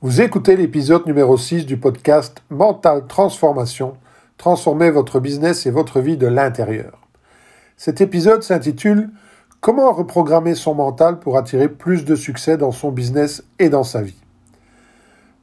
[0.00, 3.96] Vous écoutez l'épisode numéro 6 du podcast Mental Transformation,
[4.36, 7.00] transformer votre business et votre vie de l'intérieur.
[7.76, 9.10] Cet épisode s'intitule
[9.60, 14.00] Comment reprogrammer son mental pour attirer plus de succès dans son business et dans sa
[14.00, 14.22] vie?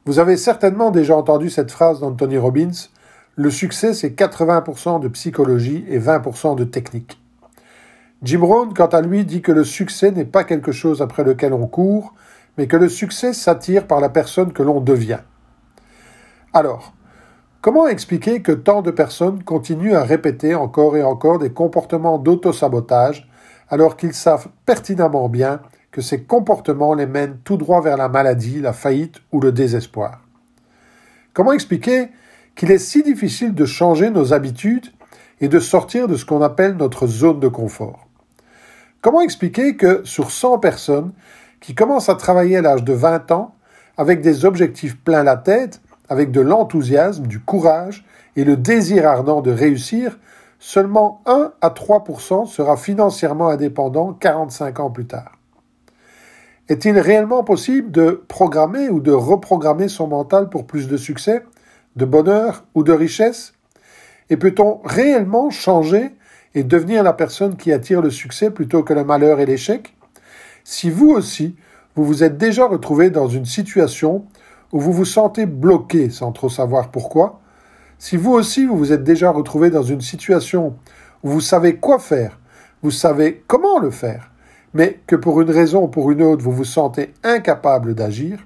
[0.06, 2.88] Vous avez certainement déjà entendu cette phrase d'Anthony Robbins
[3.34, 7.20] Le succès, c'est 80% de psychologie et 20% de technique.
[8.22, 11.52] Jim Rohn, quant à lui, dit que le succès n'est pas quelque chose après lequel
[11.52, 12.14] on court,
[12.56, 15.20] mais que le succès s'attire par la personne que l'on devient.
[16.52, 16.94] Alors,
[17.60, 23.28] comment expliquer que tant de personnes continuent à répéter encore et encore des comportements d'autosabotage
[23.68, 25.60] alors qu'ils savent pertinemment bien
[25.90, 30.20] que ces comportements les mènent tout droit vers la maladie, la faillite ou le désespoir?
[31.32, 32.08] Comment expliquer
[32.54, 34.86] qu'il est si difficile de changer nos habitudes
[35.40, 38.06] et de sortir de ce qu'on appelle notre zone de confort?
[39.02, 41.12] Comment expliquer que sur 100 personnes,
[41.60, 43.54] qui commence à travailler à l'âge de 20 ans
[43.96, 48.04] avec des objectifs plein la tête, avec de l'enthousiasme, du courage
[48.36, 50.18] et le désir ardent de réussir,
[50.58, 52.04] seulement 1 à 3
[52.46, 55.32] sera financièrement indépendant 45 ans plus tard.
[56.68, 61.44] Est-il réellement possible de programmer ou de reprogrammer son mental pour plus de succès,
[61.94, 63.54] de bonheur ou de richesse?
[64.30, 66.12] Et peut-on réellement changer
[66.54, 69.95] et devenir la personne qui attire le succès plutôt que le malheur et l'échec?
[70.68, 71.54] Si vous aussi,
[71.94, 74.24] vous vous êtes déjà retrouvé dans une situation
[74.72, 77.38] où vous vous sentez bloqué sans trop savoir pourquoi,
[78.00, 80.74] si vous aussi vous vous êtes déjà retrouvé dans une situation
[81.22, 82.40] où vous savez quoi faire,
[82.82, 84.32] vous savez comment le faire,
[84.74, 88.44] mais que pour une raison ou pour une autre vous vous sentez incapable d'agir,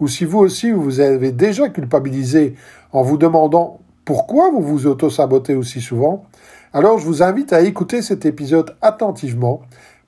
[0.00, 2.54] ou si vous aussi vous vous avez déjà culpabilisé
[2.90, 6.24] en vous demandant pourquoi vous vous auto-sabotez aussi souvent,
[6.72, 9.60] alors je vous invite à écouter cet épisode attentivement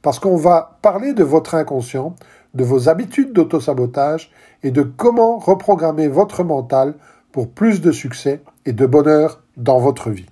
[0.03, 2.15] parce qu'on va parler de votre inconscient,
[2.55, 4.31] de vos habitudes d'autosabotage
[4.63, 6.95] et de comment reprogrammer votre mental
[7.31, 10.27] pour plus de succès et de bonheur dans votre vie.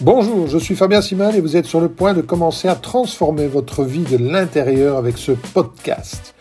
[0.00, 3.46] Bonjour, je suis Fabien Simal et vous êtes sur le point de commencer à transformer
[3.46, 6.34] votre vie de l'intérieur avec ce podcast.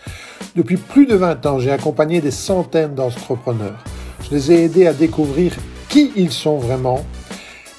[0.55, 3.83] Depuis plus de 20 ans, j'ai accompagné des centaines d'entrepreneurs.
[4.23, 5.53] Je les ai aidés à découvrir
[5.89, 7.05] qui ils sont vraiment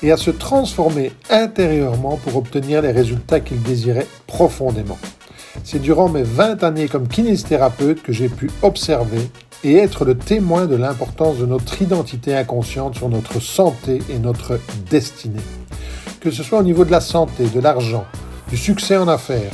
[0.02, 4.98] et à se transformer intérieurement pour obtenir les résultats qu'ils désiraient profondément.
[5.64, 9.30] C'est durant mes 20 années comme kinésithérapeute que j'ai pu observer
[9.64, 14.58] et être le témoin de l'importance de notre identité inconsciente sur notre santé et notre
[14.90, 15.40] destinée.
[16.20, 18.04] Que ce soit au niveau de la santé, de l'argent,
[18.48, 19.52] du succès en affaires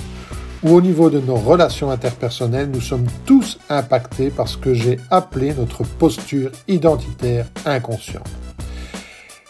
[0.63, 4.99] ou au niveau de nos relations interpersonnelles, nous sommes tous impactés par ce que j'ai
[5.11, 8.27] appelé notre posture identitaire inconsciente.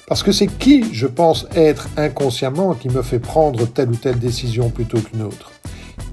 [0.08, 4.18] Parce que c'est qui je pense être inconsciemment qui me fait prendre telle ou telle
[4.18, 5.52] décision plutôt qu'une autre,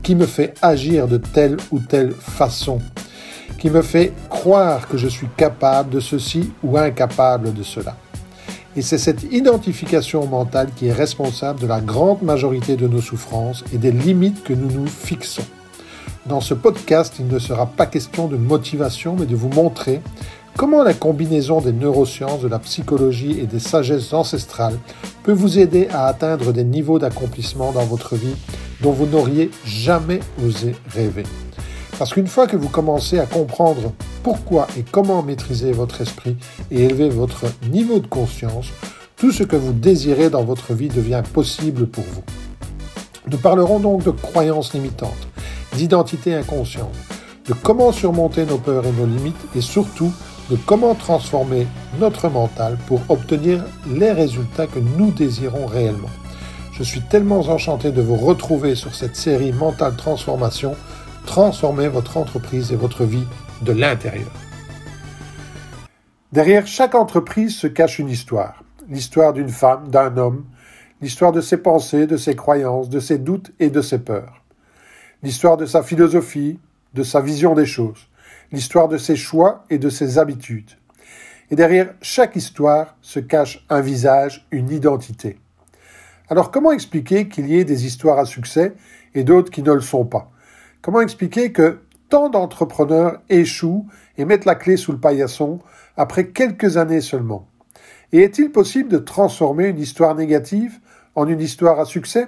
[0.04, 2.80] qui me fait agir de telle ou telle façon,
[3.58, 7.96] qui me fait croire que je suis capable de ceci ou incapable de cela?
[8.76, 13.64] Et c'est cette identification mentale qui est responsable de la grande majorité de nos souffrances
[13.74, 15.46] et des limites que nous nous fixons.
[16.26, 20.02] Dans ce podcast, il ne sera pas question de motivation, mais de vous montrer
[20.58, 24.80] Comment la combinaison des neurosciences, de la psychologie et des sagesses ancestrales
[25.24, 28.36] peut vous aider à atteindre des niveaux d'accomplissement dans votre vie
[28.80, 31.24] dont vous n'auriez jamais osé rêver?
[32.00, 33.92] Parce qu'une fois que vous commencez à comprendre
[34.24, 36.38] pourquoi et comment maîtriser votre esprit
[36.72, 38.68] et élever votre niveau de conscience,
[39.18, 42.24] tout ce que vous désirez dans votre vie devient possible pour vous.
[43.30, 45.28] Nous parlerons donc de croyances limitantes,
[45.76, 46.96] d'identité inconsciente,
[47.46, 50.14] de comment surmonter nos peurs et nos limites et surtout
[50.50, 51.68] de comment transformer
[52.00, 56.10] notre mental pour obtenir les résultats que nous désirons réellement.
[56.74, 60.76] Je suis tellement enchanté de vous retrouver sur cette série Mental Transformation.
[61.26, 63.26] Transformez votre entreprise et votre vie
[63.62, 64.32] de l'intérieur.
[66.32, 68.64] Derrière chaque entreprise se cache une histoire.
[68.90, 70.46] L'histoire d'une femme, d'un homme,
[71.02, 74.44] l'histoire de ses pensées, de ses croyances, de ses doutes et de ses peurs.
[75.24, 76.60] L'histoire de sa philosophie,
[76.94, 78.08] de sa vision des choses
[78.56, 80.72] l'histoire de ses choix et de ses habitudes.
[81.52, 85.38] Et derrière chaque histoire se cache un visage, une identité.
[86.30, 88.74] Alors comment expliquer qu'il y ait des histoires à succès
[89.14, 90.32] et d'autres qui ne le sont pas?
[90.82, 93.88] Comment expliquer que tant d'entrepreneurs échouent
[94.18, 95.60] et mettent la clé sous le paillasson
[95.98, 97.48] après quelques années seulement?
[98.14, 100.80] Et est-il possible de transformer une histoire négative
[101.16, 102.28] en une histoire à succès?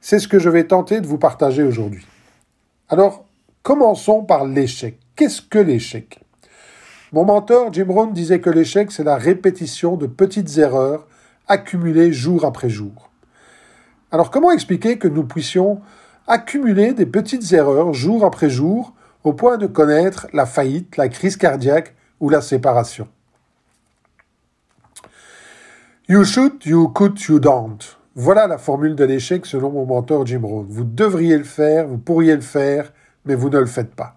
[0.00, 2.06] C'est ce que je vais tenter de vous partager aujourd'hui.
[2.88, 3.24] Alors,
[3.62, 4.98] commençons par l'échec.
[5.16, 6.18] Qu'est-ce que l'échec?
[7.12, 11.06] Mon mentor Jim Rohn disait que l'échec, c'est la répétition de petites erreurs
[11.46, 13.10] accumulées jour après jour.
[14.10, 15.80] Alors comment expliquer que nous puissions
[16.26, 21.36] accumuler des petites erreurs jour après jour au point de connaître la faillite, la crise
[21.36, 23.06] cardiaque ou la séparation?
[26.08, 27.78] You should, you could, you don't.
[28.16, 30.66] Voilà la formule de l'échec selon mon mentor Jim Rohn.
[30.68, 32.92] Vous devriez le faire, vous pourriez le faire,
[33.24, 34.16] mais vous ne le faites pas.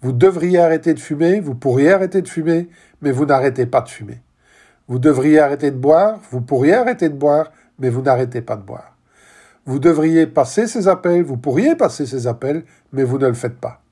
[0.00, 2.68] Vous devriez arrêter de fumer, vous pourriez arrêter de fumer,
[3.02, 4.20] mais vous n'arrêtez pas de fumer.
[4.86, 8.62] Vous devriez arrêter de boire, vous pourriez arrêter de boire, mais vous n'arrêtez pas de
[8.62, 8.96] boire.
[9.66, 13.58] Vous devriez passer ces appels, vous pourriez passer ces appels, mais vous ne le faites
[13.58, 13.82] pas.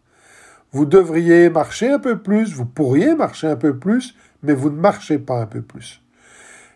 [0.72, 4.80] Vous devriez marcher un peu plus, vous pourriez marcher un peu plus, mais vous ne
[4.80, 6.02] marchez pas un peu plus.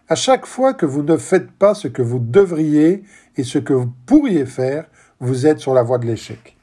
[0.09, 3.05] À chaque fois que vous ne faites pas ce que vous devriez
[3.37, 4.87] et ce que vous pourriez faire,
[5.21, 6.57] vous êtes sur la voie de l'échec.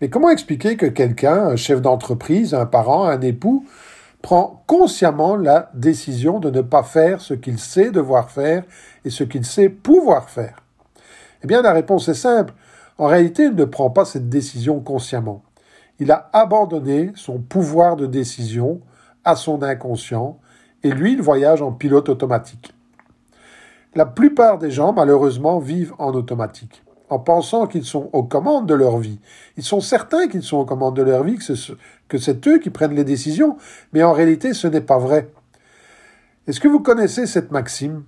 [0.00, 3.66] Mais comment expliquer que quelqu'un, un chef d'entreprise, un parent, un époux,
[4.22, 8.64] prend consciemment la décision de ne pas faire ce qu'il sait devoir faire
[9.04, 10.60] et ce qu'il sait pouvoir faire?
[11.42, 12.54] Eh bien, la réponse est simple.
[12.98, 15.42] En réalité, il ne prend pas cette décision consciemment.
[15.98, 18.80] Il a abandonné son pouvoir de décision
[19.24, 20.38] à son inconscient
[20.82, 22.72] et lui, il voyage en pilote automatique.
[23.94, 28.74] La plupart des gens, malheureusement, vivent en automatique en pensant qu'ils sont aux commandes de
[28.74, 29.18] leur vie.
[29.56, 31.38] Ils sont certains qu'ils sont aux commandes de leur vie,
[32.08, 33.56] que c'est eux qui prennent les décisions,
[33.92, 35.30] mais en réalité ce n'est pas vrai.
[36.46, 38.04] Est-ce que vous connaissez cette maxime?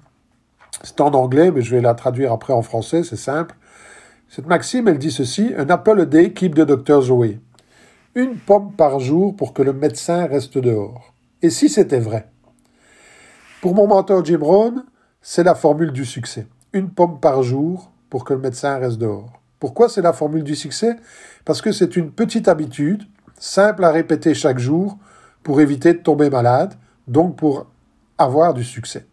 [0.82, 3.54] C'est en anglais, mais je vais la traduire après en français, c'est simple.
[4.28, 7.38] Cette maxime, elle dit ceci, un apple a day keep the doctors away.
[8.14, 11.12] Une pomme par jour pour que le médecin reste dehors.
[11.43, 12.28] Et si c'était vrai?
[13.60, 14.84] Pour mon mentor Jim Rohn,
[15.20, 16.46] c'est la formule du succès.
[16.72, 19.40] Une pomme par jour pour que le médecin reste dehors.
[19.58, 20.96] Pourquoi c'est la formule du succès?
[21.46, 23.04] Parce que c'est une petite habitude,
[23.38, 24.98] simple à répéter chaque jour,
[25.42, 26.74] pour éviter de tomber malade,
[27.08, 27.68] donc pour
[28.18, 29.06] avoir du succès.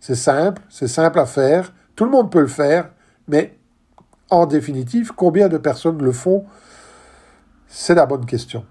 [0.00, 2.90] C'est simple, c'est simple à faire, tout le monde peut le faire,
[3.26, 3.56] mais
[4.28, 6.44] en définitive, combien de personnes le font?
[7.68, 8.66] C'est la bonne question.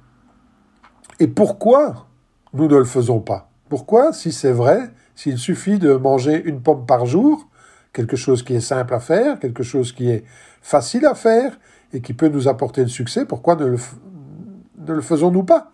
[1.19, 2.05] Et pourquoi
[2.53, 3.49] nous ne le faisons pas?
[3.67, 7.47] Pourquoi, si c'est vrai, s'il suffit de manger une pomme par jour,
[7.95, 10.25] quelque chose qui est simple à faire, quelque chose qui est
[10.61, 11.57] facile à faire
[11.93, 15.71] et qui peut nous apporter le succès, pourquoi ne le, faisons-nous pas?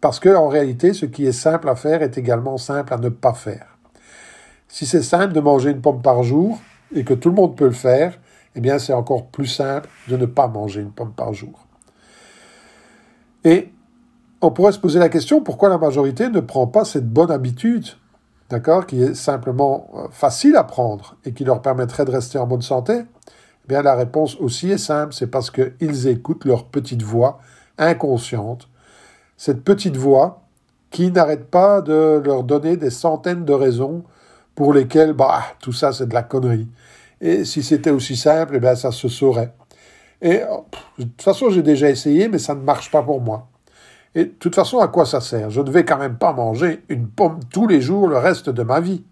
[0.00, 3.10] Parce que en réalité, ce qui est simple à faire est également simple à ne
[3.10, 3.78] pas faire.
[4.66, 6.58] Si c'est simple de manger une pomme par jour
[6.94, 8.18] et que tout le monde peut le faire,
[8.56, 11.66] eh bien c'est encore plus simple de ne pas manger une pomme par jour.
[13.44, 13.70] Et
[14.40, 17.86] on pourrait se poser la question pourquoi la majorité ne prend pas cette bonne habitude
[18.52, 22.46] d'accord, qui est simplement euh, facile à prendre et qui leur permettrait de rester en
[22.46, 27.02] bonne santé eh Bien, la réponse aussi est simple, c'est parce qu'ils écoutent leur petite
[27.02, 27.40] voix
[27.78, 28.68] inconsciente.
[29.36, 30.42] Cette petite voix
[30.90, 34.04] qui n'arrête pas de leur donner des centaines de raisons
[34.54, 36.68] pour lesquelles, bah, tout ça, c'est de la connerie.
[37.20, 39.54] Et si c'était aussi simple, eh bien, ça se saurait.
[40.20, 40.66] Et oh,
[40.98, 43.48] de toute façon, j'ai déjà essayé, mais ça ne marche pas pour moi.
[44.14, 45.50] Et de toute façon, à quoi ça sert?
[45.50, 48.62] Je ne vais quand même pas manger une pomme tous les jours le reste de
[48.62, 49.04] ma vie.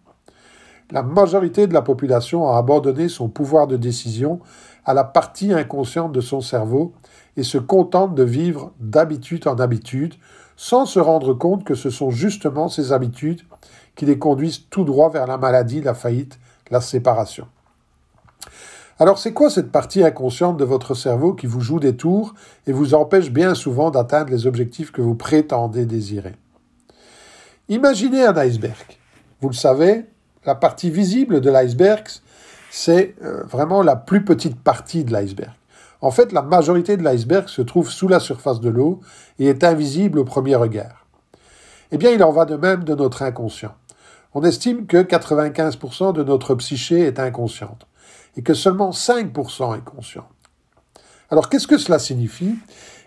[0.91, 4.41] La majorité de la population a abandonné son pouvoir de décision
[4.85, 6.93] à la partie inconsciente de son cerveau
[7.37, 10.15] et se contente de vivre d'habitude en habitude,
[10.57, 13.43] sans se rendre compte que ce sont justement ces habitudes
[13.95, 16.39] qui les conduisent tout droit vers la maladie, la faillite,
[16.71, 17.47] la séparation.
[19.03, 22.35] Alors c'est quoi cette partie inconsciente de votre cerveau qui vous joue des tours
[22.67, 26.35] et vous empêche bien souvent d'atteindre les objectifs que vous prétendez désirer?
[27.71, 28.99] Imaginez un iceberg.
[29.41, 30.05] Vous le savez,
[30.45, 32.07] la partie visible de l'iceberg,
[32.71, 35.55] c'est euh, vraiment la plus petite partie de l'iceberg.
[36.03, 39.01] En fait, la majorité de l'iceberg se trouve sous la surface de l'eau
[39.39, 41.07] et est invisible au premier regard.
[41.91, 43.73] Eh bien, il en va de même de notre inconscient.
[44.35, 47.87] On estime que 95% de notre psyché est inconsciente
[48.37, 50.27] et que seulement 5% est conscient.
[51.31, 52.57] Alors qu'est-ce que cela signifie?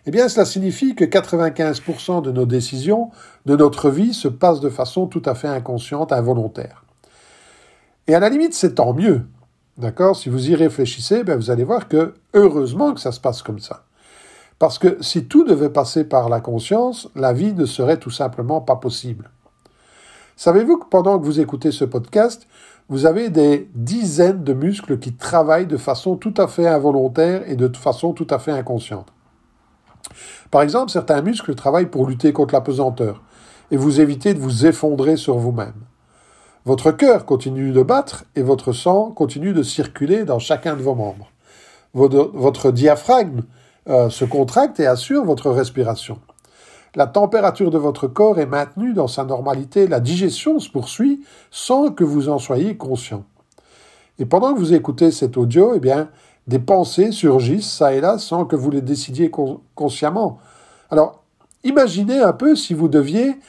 [0.06, 3.12] Eh bien cela signifie que 95% de nos décisions,
[3.46, 6.84] de notre vie, se passent de façon tout à fait inconsciente, involontaire.
[8.08, 9.25] Et à la limite, c'est tant mieux.
[9.77, 10.15] D'accord?
[10.15, 13.60] Si vous y réfléchissez, ben vous allez voir que heureusement que ça se passe comme
[13.60, 13.86] ça.
[14.60, 18.62] Parce que si tout devait passer par la conscience, la vie ne serait tout simplement
[18.62, 19.32] pas possible.
[20.36, 22.48] Savez-vous que pendant que vous écoutez ce podcast,
[22.93, 27.55] vous avez des dizaines de muscles qui travaillent de façon tout à fait involontaire et
[27.55, 29.07] de façon tout à fait inconsciente.
[30.51, 33.23] Par exemple, certains muscles travaillent pour lutter contre la pesanteur
[33.71, 35.73] et vous éviter de vous effondrer sur vous-même.
[36.65, 40.93] Votre cœur continue de battre et votre sang continue de circuler dans chacun de vos
[40.93, 41.31] membres.
[41.95, 43.41] Votre, diaphragme
[43.89, 46.19] euh, se contracte et assure votre respiration.
[46.95, 51.89] La température de votre corps est maintenue dans sa normalité, la digestion se poursuit sans
[51.89, 53.23] que vous en soyez conscient.
[54.19, 56.09] Et pendant que vous écoutez cet audio, eh bien,
[56.45, 59.31] des pensées surgissent ça et là sans que vous les décidiez
[59.73, 60.38] consciemment.
[60.91, 61.23] Alors,
[61.63, 63.39] imaginez un peu si vous deviez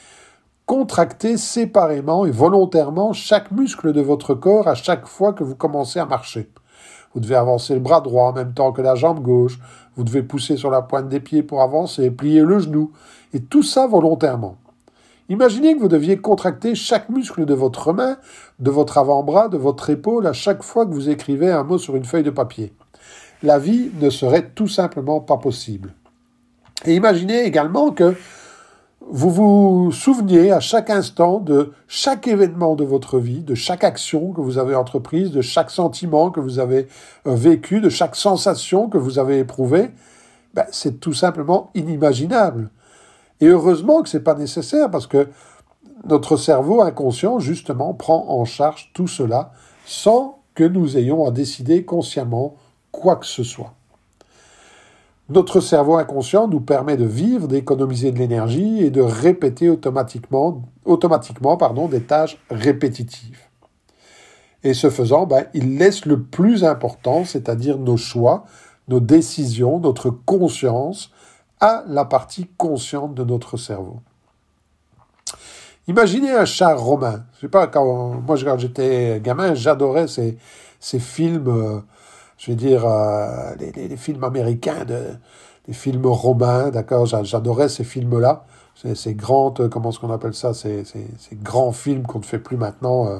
[0.65, 5.99] contracter séparément et volontairement chaque muscle de votre corps à chaque fois que vous commencez
[5.99, 6.49] à marcher.
[7.15, 9.57] Vous devez avancer le bras droit en même temps que la jambe gauche.
[9.95, 12.91] Vous devez pousser sur la pointe des pieds pour avancer, plier le genou.
[13.33, 14.57] Et tout ça volontairement.
[15.29, 18.17] Imaginez que vous deviez contracter chaque muscle de votre main,
[18.59, 21.95] de votre avant-bras, de votre épaule à chaque fois que vous écrivez un mot sur
[21.95, 22.73] une feuille de papier.
[23.41, 25.93] La vie ne serait tout simplement pas possible.
[26.85, 28.13] Et imaginez également que
[29.07, 34.31] vous vous souveniez à chaque instant de chaque événement de votre vie, de chaque action
[34.31, 36.87] que vous avez entreprise, de chaque sentiment que vous avez
[37.27, 39.91] euh, vécu, de chaque sensation que vous avez éprouvée,
[40.55, 42.71] ben, c'est tout simplement inimaginable.
[43.41, 45.27] Et heureusement que c'est pas nécessaire parce que
[46.05, 49.51] notre cerveau inconscient, justement, prend en charge tout cela
[49.85, 52.55] sans que nous ayons à décider consciemment
[52.91, 53.73] quoi que ce soit.
[55.27, 60.61] Notre cerveau inconscient nous permet de vivre, d'économiser de l'énergie et de répéter automatiquement,
[61.89, 63.39] des tâches répétitives.
[64.63, 68.45] Et ce faisant, ben, il laisse le plus important, c'est-à-dire nos choix,
[68.87, 71.11] nos décisions, notre conscience,
[71.59, 74.01] à la partie consciente de notre cerveau.
[75.87, 77.23] Imaginez un char romain.
[77.41, 80.37] Je pas, quand, moi, quand j'étais gamin, j'adorais ces,
[80.79, 81.79] ces films euh,
[82.37, 84.85] je veux dire, euh, les, films américains,
[85.67, 90.53] les films romains, d'accord, j'adorais ces films-là, ces, grands, euh, comment est-ce qu'on appelle ça,
[90.53, 93.19] ces, ces, grands films qu'on ne fait plus maintenant, euh,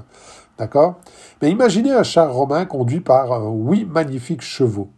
[0.58, 0.96] d'accord?
[1.42, 4.90] Mais imaginez un char romain conduit par huit magnifiques chevaux.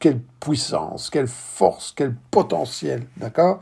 [0.00, 3.60] Quelle puissance, quelle force, quel potentiel, d'accord?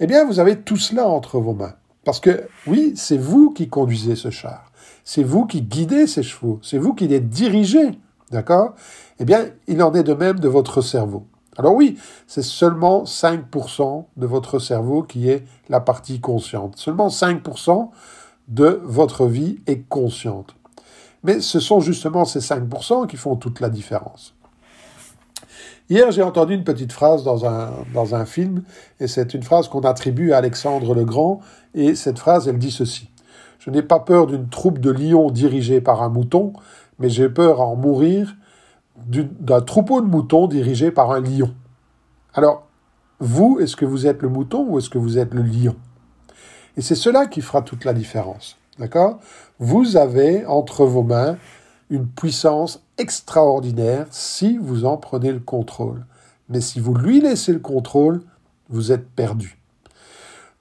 [0.00, 1.74] Eh bien, vous avez tout cela entre vos mains.
[2.04, 4.70] Parce que, oui, c'est vous qui conduisez ce char.
[5.04, 6.58] C'est vous qui guidez ces chevaux.
[6.62, 7.98] C'est vous qui les dirigez.
[8.30, 8.74] D'accord?
[9.20, 11.26] Eh bien, il en est de même de votre cerveau.
[11.56, 16.76] Alors oui, c'est seulement 5% de votre cerveau qui est la partie consciente.
[16.76, 17.90] Seulement 5%
[18.48, 20.56] de votre vie est consciente.
[21.22, 24.34] Mais ce sont justement ces 5% qui font toute la différence.
[25.90, 28.62] Hier, j'ai entendu une petite phrase dans un, dans un film,
[29.00, 31.40] et c'est une phrase qu'on attribue à Alexandre le Grand,
[31.74, 33.10] et cette phrase, elle dit ceci.
[33.58, 36.54] Je n'ai pas peur d'une troupe de lions dirigée par un mouton,
[36.98, 38.34] mais j'ai peur à en mourir
[38.96, 41.54] d'un troupeau de moutons dirigé par un lion.
[42.32, 42.66] Alors,
[43.20, 45.76] vous, est-ce que vous êtes le mouton ou est-ce que vous êtes le lion?
[46.76, 48.56] Et c'est cela qui fera toute la différence.
[48.78, 49.20] D'accord?
[49.58, 51.36] Vous avez entre vos mains
[51.90, 56.04] une puissance extraordinaire si vous en prenez le contrôle.
[56.48, 58.22] Mais si vous lui laissez le contrôle,
[58.68, 59.58] vous êtes perdu.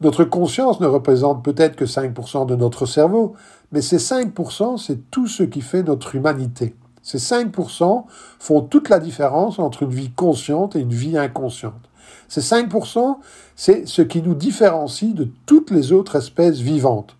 [0.01, 3.35] Notre conscience ne représente peut-être que 5% de notre cerveau,
[3.71, 6.75] mais ces 5%, c'est tout ce qui fait notre humanité.
[7.03, 8.05] Ces 5%
[8.39, 11.89] font toute la différence entre une vie consciente et une vie inconsciente.
[12.29, 13.17] Ces 5%,
[13.55, 17.17] c'est ce qui nous différencie de toutes les autres espèces vivantes.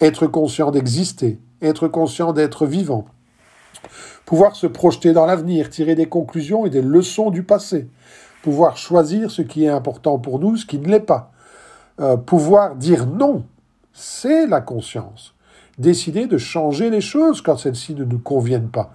[0.00, 3.06] Être conscient d'exister, être conscient d'être vivant,
[4.24, 7.88] pouvoir se projeter dans l'avenir, tirer des conclusions et des leçons du passé,
[8.42, 11.32] pouvoir choisir ce qui est important pour nous, ce qui ne l'est pas,
[12.00, 13.44] euh, pouvoir dire non,
[13.92, 15.34] c'est la conscience.
[15.78, 18.92] Décider de changer les choses quand celles-ci ne nous conviennent pas.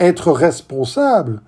[0.00, 1.42] Être responsable.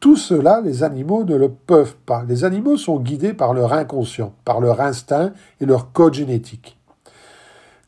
[0.00, 2.24] Tout cela, les animaux ne le peuvent pas.
[2.28, 6.76] Les animaux sont guidés par leur inconscient, par leur instinct et leur code génétique.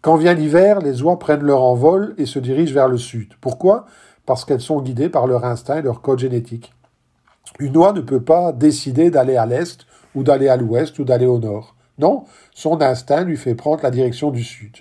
[0.00, 3.34] Quand vient l'hiver, les oies prennent leur envol et se dirigent vers le sud.
[3.40, 3.86] Pourquoi?
[4.26, 6.72] Parce qu'elles sont guidées par leur instinct et leur code génétique.
[7.58, 11.26] Une oie ne peut pas décider d'aller à l'est ou d'aller à l'ouest ou d'aller
[11.26, 11.74] au nord.
[11.98, 14.76] Non, son instinct lui fait prendre la direction du sud.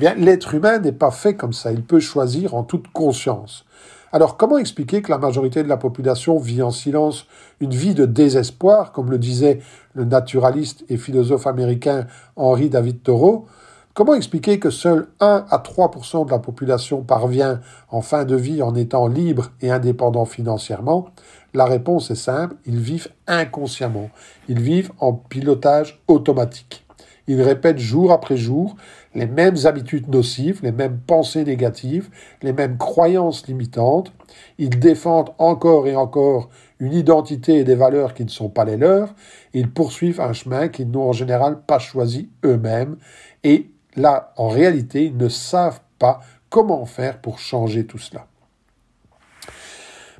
[0.00, 1.72] L'être humain n'est pas fait comme ça.
[1.72, 3.66] Il peut choisir en toute conscience.
[4.12, 7.26] Alors, comment expliquer que la majorité de la population vit en silence
[7.60, 9.60] une vie de désespoir, comme le disait
[9.94, 13.46] le naturaliste et philosophe américain Henry David Thoreau?
[13.92, 18.62] Comment expliquer que seul 1 à 3% de la population parvient en fin de vie
[18.62, 21.08] en étant libre et indépendant financièrement?
[21.54, 24.10] La réponse est simple, ils vivent inconsciemment,
[24.48, 26.84] ils vivent en pilotage automatique.
[27.26, 28.74] Ils répètent jour après jour
[29.14, 32.10] les mêmes habitudes nocives, les mêmes pensées négatives,
[32.42, 34.12] les mêmes croyances limitantes.
[34.58, 36.48] Ils défendent encore et encore
[36.78, 39.14] une identité et des valeurs qui ne sont pas les leurs.
[39.52, 42.96] Ils poursuivent un chemin qu'ils n'ont en général pas choisi eux-mêmes
[43.42, 48.26] et là, en réalité, ils ne savent pas comment faire pour changer tout cela.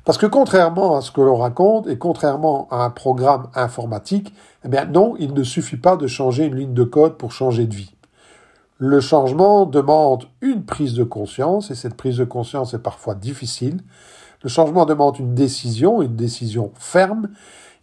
[0.03, 4.33] Parce que contrairement à ce que l'on raconte et contrairement à un programme informatique,
[4.65, 7.65] eh bien non, il ne suffit pas de changer une ligne de code pour changer
[7.65, 7.93] de vie.
[8.83, 13.79] Le changement demande une prise de conscience et cette prise de conscience est parfois difficile.
[14.41, 17.29] Le changement demande une décision, une décision ferme.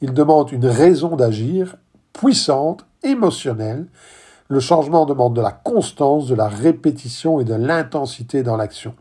[0.01, 1.77] Il demande une raison d'agir
[2.13, 3.87] puissante, émotionnelle.
[4.49, 8.97] Le changement demande de la constance, de la répétition et de l'intensité dans l'action.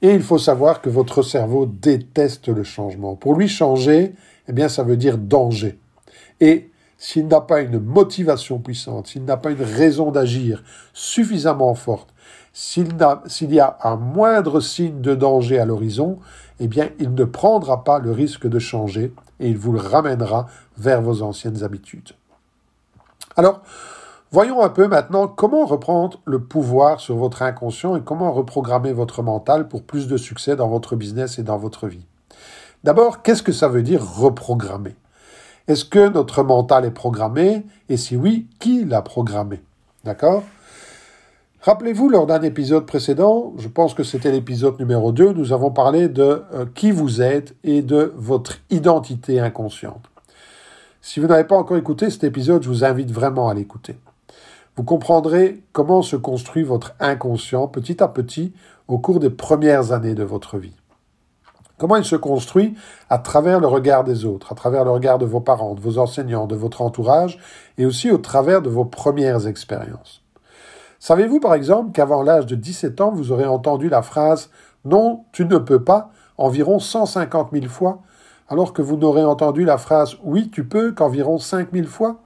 [0.00, 3.14] Et il faut savoir que votre cerveau déteste le changement.
[3.14, 4.14] Pour lui, changer,
[4.48, 5.78] eh bien, ça veut dire danger.
[6.40, 10.62] Et s'il n'a pas une motivation puissante, s'il n'a pas une raison d'agir
[10.92, 12.12] suffisamment forte,
[12.52, 16.18] s'il y a un moindre signe de danger à l'horizon,
[16.58, 20.46] eh bien, il ne prendra pas le risque de changer et il vous le ramènera
[20.76, 22.10] vers vos anciennes habitudes.
[23.36, 23.60] Alors,
[24.32, 29.22] voyons un peu maintenant comment reprendre le pouvoir sur votre inconscient et comment reprogrammer votre
[29.22, 32.04] mental pour plus de succès dans votre business et dans votre vie.
[32.82, 34.96] D'abord, qu'est-ce que ça veut dire reprogrammer?
[35.68, 37.62] Est-ce que notre mental est programmé?
[37.90, 39.60] Et si oui, qui l'a programmé?
[40.02, 40.42] D'accord?
[41.60, 46.08] Rappelez-vous, lors d'un épisode précédent, je pense que c'était l'épisode numéro 2, nous avons parlé
[46.08, 50.06] de euh, qui vous êtes et de votre identité inconsciente.
[51.02, 53.96] Si vous n'avez pas encore écouté cet épisode, je vous invite vraiment à l'écouter.
[54.76, 58.54] Vous comprendrez comment se construit votre inconscient petit à petit
[58.86, 60.76] au cours des premières années de votre vie.
[61.78, 62.74] Comment il se construit
[63.08, 65.98] à travers le regard des autres, à travers le regard de vos parents, de vos
[65.98, 67.38] enseignants, de votre entourage,
[67.78, 70.22] et aussi au travers de vos premières expériences.
[70.98, 74.50] Savez-vous par exemple qu'avant l'âge de 17 ans, vous aurez entendu la phrase
[74.84, 78.02] Non, tu ne peux pas environ 150 000 fois,
[78.48, 82.16] alors que vous n'aurez entendu la phrase Oui, tu peux qu'environ 5 000 fois?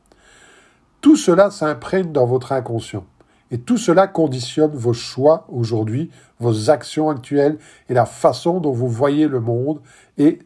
[1.02, 3.04] Tout cela s'imprègne dans votre inconscient.
[3.52, 7.59] Et tout cela conditionne vos choix aujourd'hui, vos actions actuelles
[7.90, 9.80] et la façon dont vous voyez le monde
[10.16, 10.38] et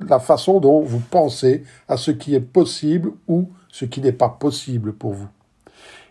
[0.00, 4.30] la façon dont vous pensez à ce qui est possible ou ce qui n'est pas
[4.30, 5.28] possible pour vous.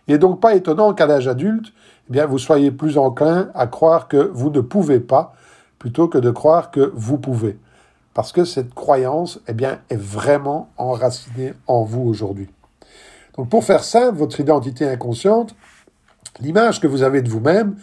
[0.06, 1.72] Il n'est donc pas étonnant qu'à l'âge adulte,
[2.08, 5.34] eh bien, vous soyez plus enclin à croire que vous ne pouvez pas
[5.80, 7.58] plutôt que de croire que vous pouvez.
[8.14, 12.48] Parce que cette croyance eh bien, est vraiment enracinée en vous aujourd'hui.
[13.36, 15.54] Donc pour faire simple, votre identité inconsciente,
[16.40, 17.76] l'image que vous avez de vous-même,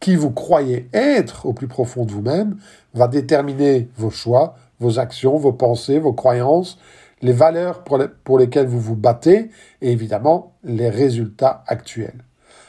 [0.00, 2.56] qui vous croyez être au plus profond de vous-même,
[2.94, 6.78] va déterminer vos choix, vos actions, vos pensées, vos croyances,
[7.22, 9.50] les valeurs pour, lesquelles vous vous battez
[9.82, 12.24] et évidemment les résultats actuels.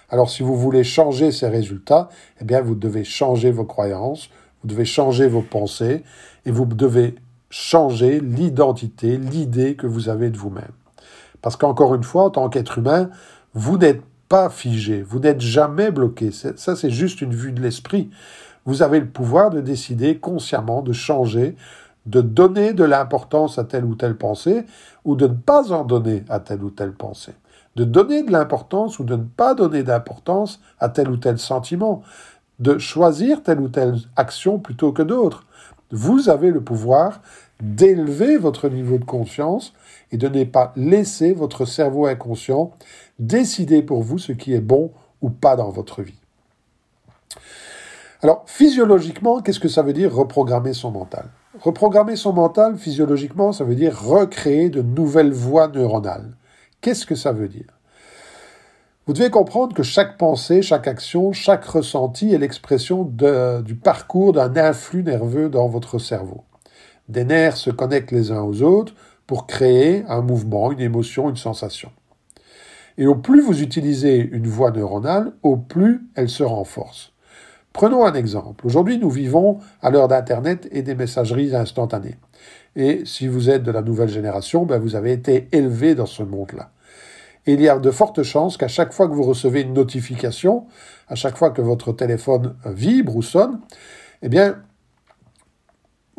[0.09, 2.09] Alors si vous voulez changer ces résultats,
[2.41, 4.29] eh bien vous devez changer vos croyances,
[4.61, 6.03] vous devez changer vos pensées
[6.45, 7.15] et vous devez
[7.51, 10.71] changer l'identité, l'idée que vous avez de vous-même.
[11.41, 13.09] Parce qu'encore une fois, en tant qu'être humain,
[13.53, 16.31] vous n'êtes pas figé, vous n'êtes jamais bloqué.
[16.31, 18.09] Ça, c'est juste une vue de l'esprit.
[18.65, 21.55] Vous avez le pouvoir de décider consciemment de changer
[22.09, 24.65] de donner de l'importance à telle ou telle pensée
[25.05, 27.35] ou de ne pas en donner à telle ou telle pensée,
[27.75, 32.01] de donner de l'importance ou de ne pas donner d'importance à tel ou tel sentiment,
[32.59, 35.45] de choisir telle ou telle action plutôt que d'autres.
[35.91, 37.21] Vous avez le pouvoir
[37.61, 39.73] d'élever votre niveau de conscience
[40.11, 42.71] et de ne pas laisser votre cerveau inconscient
[43.19, 44.91] décider pour vous ce qui est bon
[45.21, 46.19] ou pas dans votre vie.
[48.21, 51.29] Alors, physiologiquement, qu'est-ce que ça veut dire reprogrammer son mental?
[51.61, 56.35] Reprogrammer son mental, physiologiquement, ça veut dire recréer de nouvelles voies neuronales.
[56.81, 57.79] Qu'est-ce que ça veut dire?
[59.05, 64.55] Vous devez comprendre que chaque pensée, chaque action, chaque ressenti est l'expression du parcours d'un
[64.55, 66.43] influx nerveux dans votre cerveau.
[67.09, 68.93] Des nerfs se connectent les uns aux autres
[69.25, 71.91] pour créer un mouvement, une émotion, une sensation.
[72.97, 77.11] Et au plus vous utilisez une voie neuronale, au plus elle se renforce.
[77.73, 78.65] Prenons un exemple.
[78.65, 82.17] Aujourd'hui, nous vivons à l'heure d'Internet et des messageries instantanées.
[82.75, 86.23] Et si vous êtes de la nouvelle génération, ben vous avez été élevé dans ce
[86.23, 86.71] monde-là.
[87.45, 90.67] Et il y a de fortes chances qu'à chaque fois que vous recevez une notification,
[91.07, 93.59] à chaque fois que votre téléphone vibre ou sonne,
[94.21, 94.57] eh bien,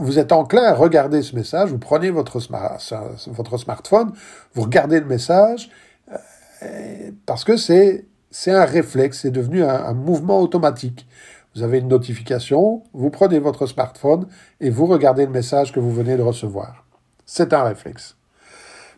[0.00, 4.12] vous êtes enclin à regarder ce message, vous prenez votre, smartphone,
[4.54, 5.70] vous regardez le message,
[6.62, 8.06] euh, parce que c'est
[8.46, 11.06] un réflexe, c'est devenu un mouvement automatique.
[11.54, 14.26] Vous avez une notification, vous prenez votre smartphone
[14.60, 16.84] et vous regardez le message que vous venez de recevoir.
[17.26, 18.16] C'est un réflexe.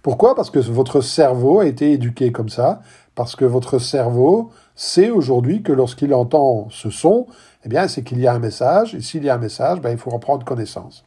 [0.02, 0.34] Pourquoi?
[0.34, 2.80] Parce que votre cerveau a été éduqué comme ça,
[3.14, 4.50] parce que votre cerveau
[4.82, 7.26] sait aujourd'hui que lorsqu'il entend ce son,
[7.64, 9.90] eh bien, c'est qu'il y a un message, et s'il y a un message, ben,
[9.90, 11.04] il faut reprendre connaissance.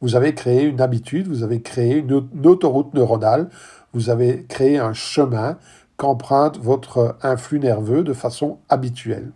[0.00, 3.48] Vous avez créé une habitude, vous avez créé une, autoroute neuronale,
[3.92, 5.58] vous avez créé un chemin
[5.96, 9.30] qu'emprunte votre influx nerveux de façon habituelle.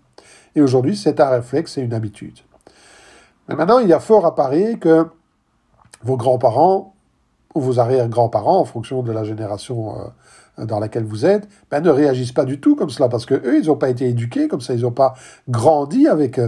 [0.56, 2.40] Et aujourd'hui, c'est un réflexe, c'est une habitude.
[3.48, 5.06] Mais maintenant, il y a fort à parier que
[6.02, 6.94] vos grands-parents
[7.54, 10.08] ou vos arrière-grands-parents, en fonction de la génération euh,
[10.66, 13.58] dans laquelle vous êtes, ben, ne réagissent pas du tout comme cela, parce que eux,
[13.60, 15.14] ils n'ont pas été éduqués comme ça, ils n'ont pas
[15.48, 16.40] grandi avec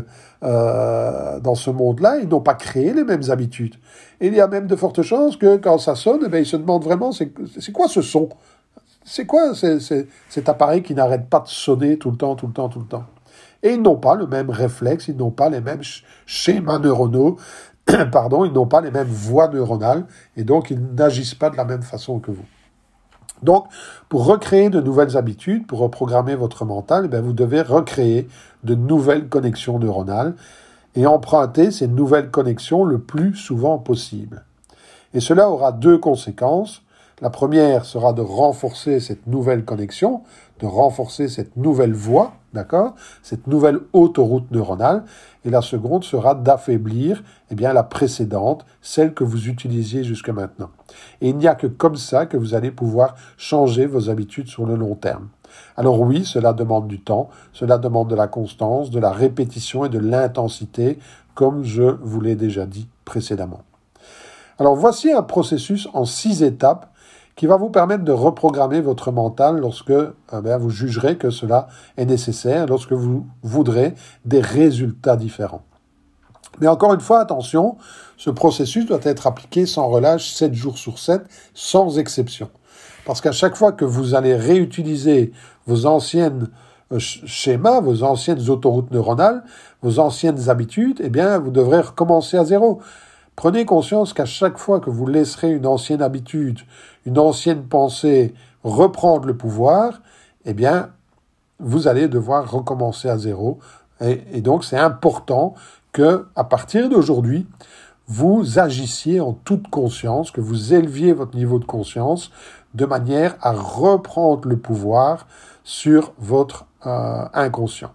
[0.42, 3.76] euh, dans ce monde-là, ils n'ont pas créé les mêmes habitudes.
[4.20, 6.56] Il y a même de fortes chances que quand ça sonne, eh ben, ils se
[6.56, 7.32] demandent vraiment, c'est
[7.72, 8.28] quoi ce son?
[9.04, 12.68] C'est quoi cet appareil qui n'arrête pas de sonner tout le temps, tout le temps,
[12.68, 13.04] tout le temps?
[13.62, 15.82] Et ils n'ont pas le même réflexe, ils n'ont pas les mêmes
[16.26, 17.36] schémas neuronaux,
[18.12, 21.64] pardon, ils n'ont pas les mêmes voies neuronales, et donc ils n'agissent pas de la
[21.64, 22.44] même façon que vous.
[23.42, 23.66] Donc,
[24.08, 28.28] pour recréer de nouvelles habitudes, pour reprogrammer votre mental, eh vous devez recréer
[28.64, 30.34] de nouvelles connexions neuronales
[30.94, 34.44] et emprunter ces nouvelles connexions le plus souvent possible.
[35.14, 36.82] Et cela aura deux conséquences.
[37.20, 40.22] La première sera de renforcer cette nouvelle connexion,
[40.60, 45.04] de renforcer cette nouvelle voie, d'accord, cette nouvelle autoroute neuronale,
[45.44, 50.70] et la seconde sera d'affaiblir, eh bien, la précédente, celle que vous utilisiez jusque maintenant.
[51.20, 54.66] Et il n'y a que comme ça que vous allez pouvoir changer vos habitudes sur
[54.66, 55.28] le long terme.
[55.76, 59.88] Alors oui, cela demande du temps, cela demande de la constance, de la répétition et
[59.88, 60.98] de l'intensité,
[61.34, 63.62] comme je vous l'ai déjà dit précédemment.
[64.58, 66.92] Alors voici un processus en six étapes
[67.36, 72.04] qui va vous permettre de reprogrammer votre mental lorsque eh vous jugerez que cela est
[72.04, 75.62] nécessaire, lorsque vous voudrez des résultats différents.
[76.60, 77.76] Mais encore une fois, attention,
[78.16, 81.22] ce processus doit être appliqué sans relâche 7 jours sur 7,
[81.54, 82.50] sans exception.
[83.06, 85.32] Parce qu'à chaque fois que vous allez réutiliser
[85.66, 86.48] vos anciennes
[86.92, 89.42] euh, schémas, vos anciennes autoroutes neuronales,
[89.82, 92.80] vos anciennes habitudes, eh bien, vous devrez recommencer à zéro.
[93.36, 96.58] Prenez conscience qu'à chaque fois que vous laisserez une ancienne habitude,
[97.06, 98.34] une ancienne pensée
[98.64, 100.00] reprendre le pouvoir,
[100.44, 100.90] eh bien,
[101.58, 103.58] vous allez devoir recommencer à zéro.
[104.00, 105.54] Et, donc, c'est important
[105.92, 107.46] que, à partir d'aujourd'hui,
[108.06, 112.30] vous agissiez en toute conscience, que vous éleviez votre niveau de conscience
[112.74, 115.26] de manière à reprendre le pouvoir
[115.64, 117.92] sur votre euh, inconscient.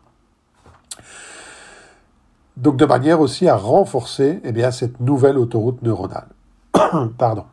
[2.58, 6.28] Donc de manière aussi à renforcer eh bien, cette nouvelle autoroute neuronale.
[7.18, 7.46] Pardon.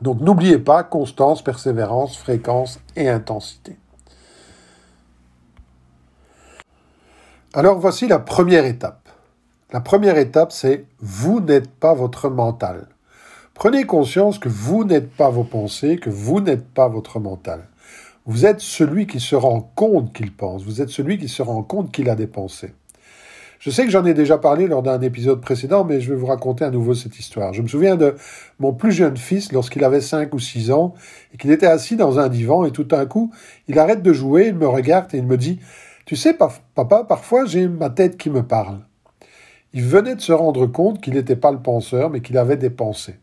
[0.00, 3.76] Donc n'oubliez pas constance, persévérance, fréquence et intensité.
[7.54, 9.08] Alors voici la première étape.
[9.72, 12.86] La première étape, c'est vous n'êtes pas votre mental.
[13.54, 17.66] Prenez conscience que vous n'êtes pas vos pensées, que vous n'êtes pas votre mental.
[18.24, 21.62] Vous êtes celui qui se rend compte qu'il pense, vous êtes celui qui se rend
[21.62, 22.74] compte qu'il a des pensées.
[23.58, 26.26] Je sais que j'en ai déjà parlé lors d'un épisode précédent, mais je vais vous
[26.26, 27.52] raconter à nouveau cette histoire.
[27.52, 28.14] Je me souviens de
[28.60, 30.94] mon plus jeune fils lorsqu'il avait 5 ou 6 ans
[31.34, 33.32] et qu'il était assis dans un divan et tout d'un coup,
[33.66, 35.58] il arrête de jouer, il me regarde et il me dit
[36.06, 38.78] Tu sais, papa, parfois j'ai ma tête qui me parle.
[39.72, 42.70] Il venait de se rendre compte qu'il n'était pas le penseur, mais qu'il avait des
[42.70, 43.18] pensées.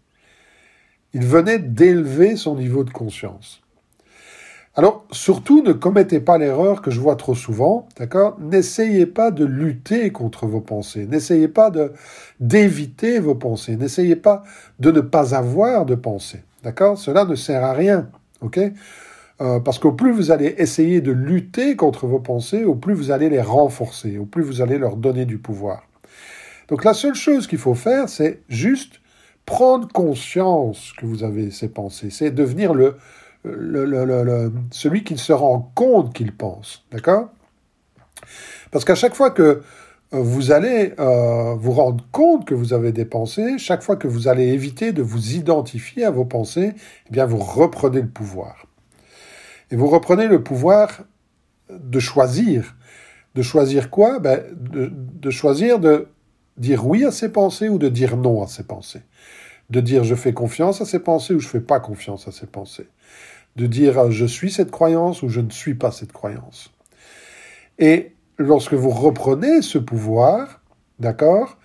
[1.14, 3.65] Il venait d'élever son niveau de conscience.
[4.78, 8.38] Alors, surtout, ne commettez pas l'erreur que je vois trop souvent, d'accord?
[8.42, 11.94] N'essayez pas de lutter contre vos pensées, n'essayez pas de
[12.42, 14.44] d'éviter vos pensées, n'essayez pas
[14.80, 16.98] de ne pas avoir de pensées, d'accord?
[16.98, 18.10] Cela ne sert à rien,
[18.42, 18.60] ok?
[19.40, 23.12] Euh, Parce qu'au plus vous allez essayer de lutter contre vos pensées, au plus vous
[23.12, 25.84] allez les renforcer, au plus vous allez leur donner du pouvoir.
[26.68, 29.00] Donc la seule chose qu'il faut faire, c'est juste
[29.46, 32.96] prendre conscience que vous avez ces pensées, c'est devenir le
[34.72, 36.86] celui qui se rend compte qu'il pense.
[36.92, 37.30] D'accord?
[38.72, 39.62] Parce qu'à chaque fois que
[40.14, 44.08] euh, vous allez euh, vous rendre compte que vous avez des pensées, chaque fois que
[44.08, 46.74] vous allez éviter de vous identifier à vos pensées,
[47.08, 48.68] eh bien vous reprenez le pouvoir.
[49.72, 51.04] Et vous reprenez le pouvoir
[51.70, 52.76] de choisir.
[53.34, 54.20] De choisir quoi?
[54.20, 56.08] Ben, de, choisir de
[56.58, 59.02] dire oui à ses pensées ou de dire non à ses pensées.
[59.70, 62.46] De dire je fais confiance à ses pensées ou je fais pas confiance à ses
[62.46, 62.88] pensées
[63.56, 66.72] de dire je suis cette croyance ou je ne suis pas cette croyance.
[67.80, 70.62] Et lorsque vous reprenez ce pouvoir,
[71.00, 71.58] d'accord,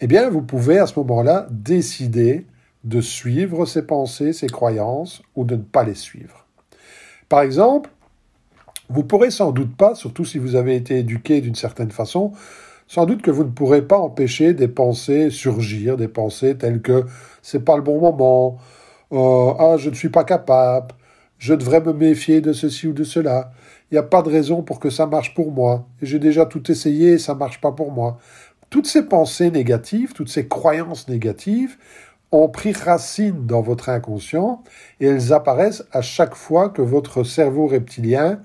[0.00, 2.46] eh bien, vous pouvez à ce moment-là décider
[2.84, 6.46] de suivre ces pensées, ces croyances, ou de ne pas les suivre.
[7.28, 7.90] Par exemple,
[8.88, 12.32] vous pourrez sans doute pas, surtout si vous avez été éduqué d'une certaine façon,
[12.88, 17.04] sans doute que vous ne pourrez pas empêcher des pensées surgir, des pensées telles que
[17.42, 18.58] c'est pas le bon moment,
[19.12, 20.94] euh, ah je ne suis pas capable,
[21.40, 23.50] je devrais me méfier de ceci ou de cela.
[23.90, 25.88] Il n'y a pas de raison pour que ça marche pour moi.
[26.02, 28.18] J'ai déjà tout essayé et ça marche pas pour moi.
[28.68, 31.76] Toutes ces pensées négatives, toutes ces croyances négatives
[32.30, 34.62] ont pris racine dans votre inconscient
[35.00, 38.40] et elles apparaissent à chaque fois que votre cerveau reptilien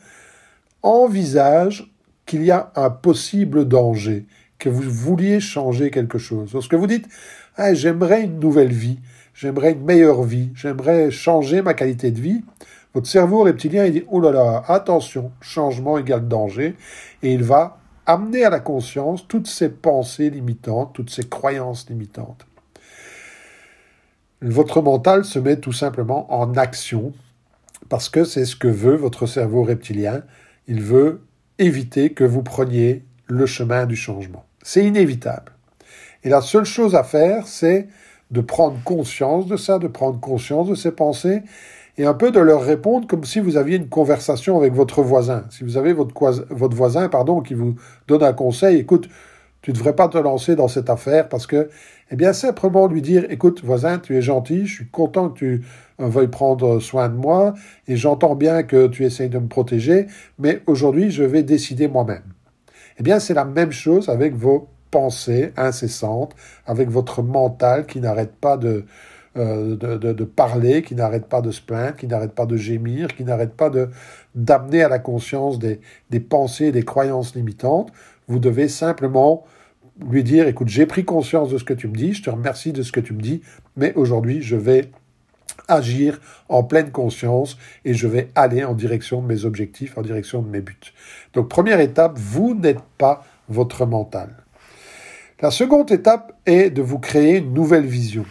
[0.81, 1.91] envisage
[2.25, 4.25] qu'il y a un possible danger,
[4.57, 6.53] que vous vouliez changer quelque chose.
[6.53, 7.07] Lorsque vous dites
[7.57, 8.99] ah, j'aimerais une nouvelle vie,
[9.33, 12.41] j'aimerais une meilleure vie, j'aimerais changer ma qualité de vie,
[12.95, 16.75] Votre cerveau reptilien, il dit, oh là là, attention, changement égale danger,
[17.21, 22.47] et il va amener à la conscience toutes ces pensées limitantes, toutes ces croyances limitantes.
[24.41, 27.11] Votre mental se met tout simplement en action
[27.89, 30.23] parce que c'est ce que veut votre cerveau reptilien.
[30.67, 31.21] Il veut
[31.59, 34.45] éviter que vous preniez le chemin du changement.
[34.63, 35.51] C'est inévitable.
[36.23, 37.89] Et la seule chose à faire, c'est
[38.31, 41.43] de prendre conscience de ça, de prendre conscience de ces pensées
[41.97, 45.45] et un peu de leur répondre comme si vous aviez une conversation avec votre voisin.
[45.49, 46.13] Si vous avez votre,
[46.75, 47.75] voisin pardon, qui vous
[48.07, 49.09] donne un conseil, écoute,
[49.61, 51.69] tu ne devrais pas te lancer dans cette affaire parce que,
[52.11, 55.65] eh bien, simplement lui dire, écoute, voisin, tu es gentil, je suis content que tu
[55.99, 57.55] euh, veuilles prendre soin de moi
[57.87, 60.05] et j'entends bien que tu essayes de me protéger,
[60.37, 62.21] mais aujourd'hui, je vais décider moi-même.
[62.99, 66.35] Eh bien, c'est la même chose avec vos pensées incessantes,
[66.67, 68.85] avec votre mental qui n'arrête pas de,
[69.37, 73.23] euh, de, parler, qui n'arrête pas de se plaindre, qui n'arrête pas de gémir, qui
[73.23, 73.89] n'arrête pas de
[74.33, 77.91] d'amener à la conscience des, des pensées, des croyances limitantes.
[78.27, 79.45] Vous devez simplement
[80.09, 82.73] lui dire, écoute, j'ai pris conscience de ce que tu me dis, je te remercie
[82.73, 83.41] de ce que tu me dis,
[83.77, 84.89] mais aujourd'hui, je vais
[85.67, 86.19] agir
[86.49, 90.49] en pleine conscience et je vais aller en direction de mes objectifs, en direction de
[90.49, 90.93] mes buts.
[91.33, 94.29] Donc, première étape, vous n'êtes pas votre mental.
[95.41, 98.25] La seconde étape est de vous créer une nouvelle vision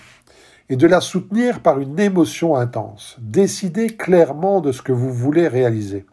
[0.68, 3.16] et de la soutenir par une émotion intense.
[3.20, 6.07] Décidez clairement de ce que vous voulez réaliser.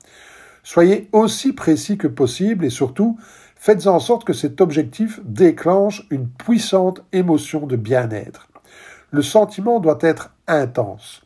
[0.64, 3.18] Soyez aussi précis que possible et surtout,
[3.56, 8.48] faites en sorte que cet objectif déclenche une puissante émotion de bien-être.
[9.12, 11.22] Le sentiment doit être intense.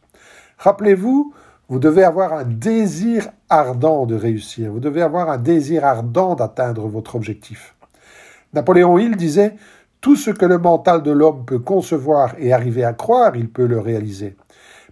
[0.58, 1.34] Rappelez-vous,
[1.68, 6.88] vous devez avoir un désir ardent de réussir, vous devez avoir un désir ardent d'atteindre
[6.88, 7.76] votre objectif.
[8.54, 9.56] Napoléon Hill disait
[10.06, 13.66] tout ce que le mental de l'homme peut concevoir et arriver à croire, il peut
[13.66, 14.36] le réaliser.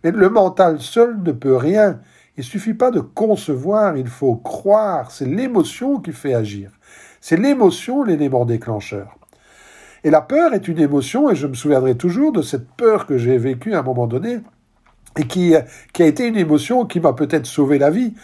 [0.03, 1.99] Mais le mental seul ne peut rien.
[2.35, 5.11] Il suffit pas de concevoir, il faut croire.
[5.11, 6.71] C'est l'émotion qui fait agir.
[7.21, 9.15] C'est l'émotion l'élément déclencheur.
[10.03, 13.19] Et la peur est une émotion, et je me souviendrai toujours de cette peur que
[13.19, 14.39] j'ai vécue à un moment donné,
[15.19, 15.53] et qui,
[15.93, 18.15] qui a été une émotion qui m'a peut-être sauvé la vie.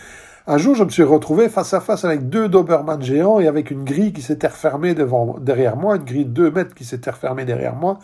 [0.52, 3.70] Un jour, je me suis retrouvé face à face avec deux Doberman géants et avec
[3.70, 7.12] une grille qui s'était refermée devant, derrière moi, une grille de deux mètres qui s'était
[7.12, 8.00] refermée derrière moi.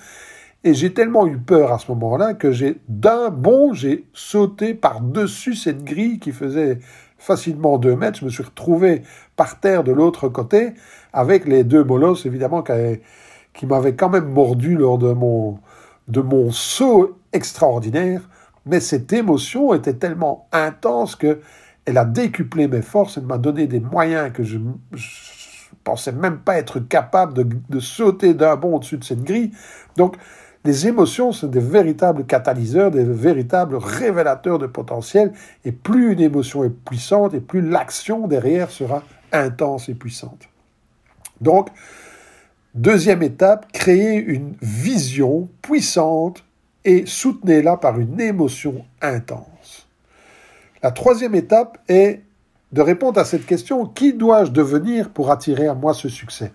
[0.64, 5.56] Et j'ai tellement eu peur à ce moment-là que j'ai, d'un bond, j'ai sauté par-dessus
[5.56, 6.78] cette grille qui faisait
[7.18, 8.20] facilement deux mètres.
[8.20, 9.02] Je me suis retrouvé
[9.36, 10.76] par terre de l'autre côté
[11.14, 12.74] avec les deux molosses, évidemment, qui,
[13.56, 15.58] qui m'avaient quand même mordu lors de mon,
[16.10, 18.22] de mon saut extraordinaire.
[18.68, 21.40] Mais cette émotion était tellement intense que
[21.86, 24.74] elle a décuplé mes forces, elle m'a donné des moyens que je ne
[25.84, 29.52] pensais même pas être capable de, de sauter d'un bond au-dessus de cette grille.
[29.96, 30.18] Donc,
[30.66, 35.32] les émotions sont des véritables catalyseurs, des véritables révélateurs de potentiel,
[35.64, 40.50] et plus une émotion est puissante, et plus l'action derrière sera intense et puissante.
[41.40, 41.70] Donc,
[42.74, 46.44] deuxième étape, créer une vision puissante
[46.84, 49.55] et soutenez-la par une émotion intense.
[50.86, 52.22] La troisième étape est
[52.72, 56.54] de répondre à cette question, qui dois-je devenir pour attirer à moi ce succès?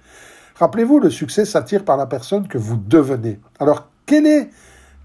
[0.55, 3.40] Rappelez-vous, le succès s'attire par la personne que vous devenez.
[3.59, 4.51] Alors, quelle est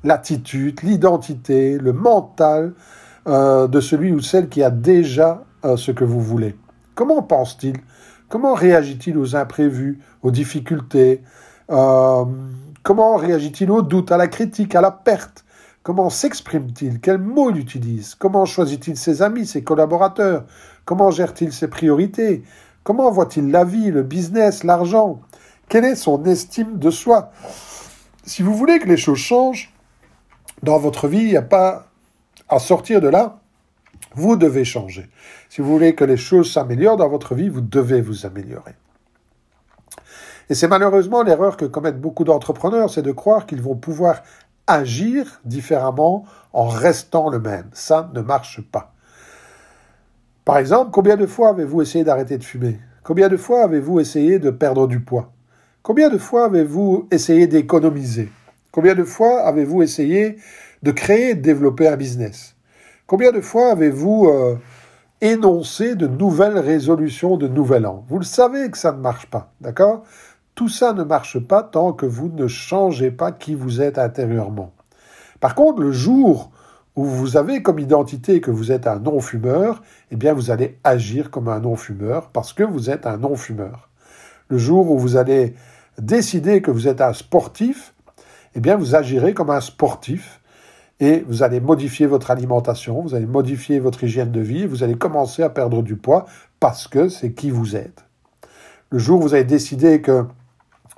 [0.04, 2.74] l'attitude, l'identité, le mental
[3.26, 6.56] euh, de celui ou celle qui a déjà euh, ce que vous voulez?
[6.94, 7.78] Comment pense-t-il?
[8.30, 11.24] Comment réagit-il aux imprévus, aux difficultés?
[11.72, 12.26] Euh,
[12.84, 15.45] Comment réagit-il aux doutes, à la critique, à la perte?
[15.86, 17.00] Comment s'exprime-t-il?
[17.00, 20.46] Quels mots il utilise Comment choisit-il ses amis, ses collaborateurs?
[20.84, 22.42] Comment gère-t-il ses priorités?
[22.84, 25.22] Comment voit-il la vie, le business, l'argent?
[25.70, 27.30] Quelle est son estime de soi?
[28.24, 29.72] Si vous voulez que les choses changent
[30.64, 31.86] dans votre vie, il n'y a pas
[32.50, 33.38] à sortir de là.
[34.16, 35.08] Vous devez changer.
[35.50, 38.74] Si vous voulez que les choses s'améliorent dans votre vie, vous devez vous améliorer.
[40.50, 44.22] Et c'est malheureusement l'erreur que commettent beaucoup d'entrepreneurs, c'est de croire qu'ils vont pouvoir
[44.68, 47.70] agir différemment en restant le même.
[47.74, 48.94] Ça ne marche pas.
[50.44, 52.80] Par exemple, combien de fois avez-vous essayé d'arrêter de fumer?
[53.04, 55.32] Combien de fois avez-vous essayé de perdre du poids?
[55.84, 58.32] Combien de fois avez-vous essayé d'économiser?
[58.72, 60.38] Combien de fois avez-vous essayé
[60.84, 62.56] de créer de développer un business?
[63.08, 64.58] Combien de fois avez-vous euh,
[65.22, 68.04] énoncé de nouvelles résolutions de nouvel an?
[68.10, 70.04] Vous le savez que ça ne marche pas, d'accord?
[70.56, 74.72] Tout ça ne marche pas tant que vous ne changez pas qui vous êtes intérieurement.
[75.42, 76.52] Par contre, le jour
[76.96, 81.30] où vous avez comme identité que vous êtes un non-fumeur, eh bien vous allez agir
[81.30, 83.90] comme un non-fumeur parce que vous êtes un non-fumeur.
[84.48, 85.56] Le jour où vous allez
[86.00, 87.94] décider que vous êtes un sportif,
[88.56, 90.42] eh bien vous agirez comme un sportif
[91.02, 94.96] et vous allez modifier votre alimentation, vous allez modifier votre hygiène de vie, vous allez
[94.96, 96.26] commencer à perdre du poids
[96.62, 98.06] parce que c'est qui vous êtes.
[98.90, 100.26] Le jour où vous avez décidé que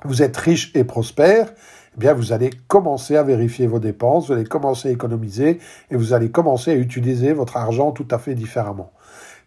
[0.04, 1.52] vous êtes riche et prospère,
[1.96, 5.58] eh bien vous allez commencer à vérifier vos dépenses, vous allez commencer à économiser
[5.90, 8.92] et vous allez commencer à utiliser votre argent tout à fait différemment.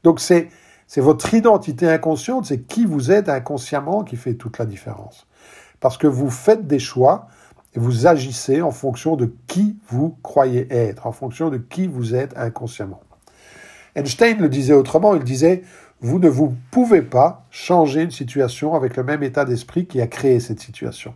[0.03, 0.49] Donc c'est
[0.87, 5.25] c'est votre identité inconsciente, c'est qui vous êtes inconsciemment qui fait toute la différence.
[5.79, 7.29] Parce que vous faites des choix
[7.73, 12.13] et vous agissez en fonction de qui vous croyez être, en fonction de qui vous
[12.13, 12.99] êtes inconsciemment.
[13.95, 15.63] Einstein le disait autrement, il disait,
[16.01, 20.07] vous ne vous pouvez pas changer une situation avec le même état d'esprit qui a
[20.07, 21.13] créé cette situation.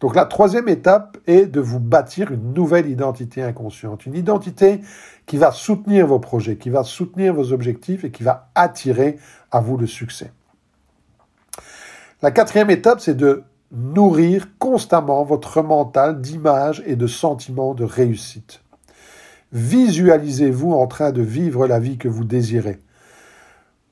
[0.00, 4.80] Donc la troisième étape est de vous bâtir une nouvelle identité inconsciente, une identité
[5.26, 9.18] qui va soutenir vos projets, qui va soutenir vos objectifs et qui va attirer
[9.50, 10.30] à vous le succès.
[12.22, 18.60] La quatrième étape, c'est de nourrir constamment votre mental d'images et de sentiments de réussite.
[19.52, 22.78] Visualisez-vous en train de vivre la vie que vous désirez.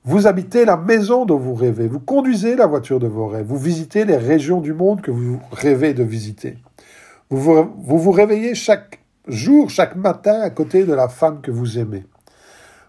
[0.09, 3.59] Vous habitez la maison dont vous rêvez, vous conduisez la voiture de vos rêves, vous
[3.59, 6.59] visitez les régions du monde que vous rêvez de visiter.
[7.29, 12.05] Vous vous, réveillez chaque jour, chaque matin à côté de la femme que vous aimez.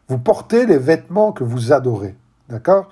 [0.08, 2.13] Vous portez les vêtements que vous adorez.
[2.49, 2.89] D'accord?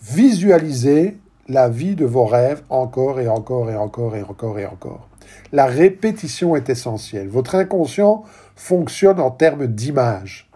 [0.00, 5.08] Visualisez la vie de vos rêves encore et encore et encore et encore et encore.
[5.50, 7.26] La répétition est essentielle.
[7.26, 8.22] Votre inconscient
[8.54, 10.48] fonctionne en termes d'image.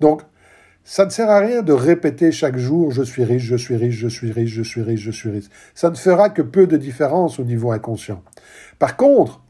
[0.00, 0.22] Donc,
[0.84, 3.94] ça ne sert à rien de répéter chaque jour je suis riche, je suis riche,
[3.94, 5.46] je suis riche, je suis riche, je suis riche.
[5.74, 8.22] Ça ne fera que peu de différence au niveau inconscient.
[8.78, 9.40] Par contre,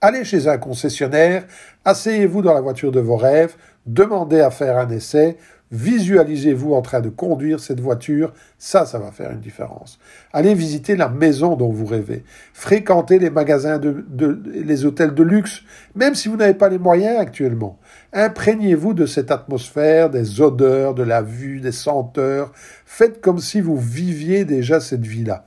[0.00, 1.46] allez chez un concessionnaire,
[1.84, 3.56] asseyez-vous dans la voiture de vos rêves,
[3.86, 5.36] demandez à faire un essai,
[5.72, 10.00] Visualisez-vous en train de conduire cette voiture, ça, ça va faire une différence.
[10.32, 12.24] Allez visiter la maison dont vous rêvez.
[12.52, 15.62] Fréquentez les magasins de, les hôtels de luxe,
[15.94, 17.78] même si vous n'avez pas les moyens actuellement.
[18.12, 22.50] Imprégnez-vous de cette atmosphère, des odeurs, de la vue, des senteurs.
[22.84, 25.44] Faites comme si vous viviez déjà cette vie-là.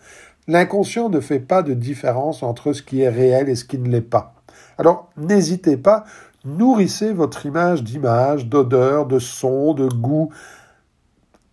[0.48, 3.90] L'inconscient ne fait pas de différence entre ce qui est réel et ce qui ne
[3.90, 4.36] l'est pas.
[4.78, 6.06] Alors, n'hésitez pas,
[6.46, 10.30] nourrissez votre image d'image, d'odeur, de son, de goût,